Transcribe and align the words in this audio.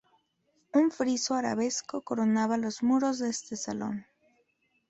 Un 0.73 0.89
friso 0.89 1.35
arabesco 1.35 2.01
coronaba 2.01 2.57
los 2.57 2.81
muros 2.81 3.19
de 3.19 3.29
este 3.29 3.55
salón. 3.55 4.07